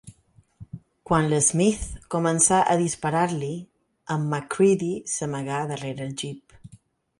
[1.09, 1.83] Quan l'Smith
[2.15, 3.51] comença a disparar-li,
[4.17, 6.61] en Macreedy s'amaga darrere el Jeep.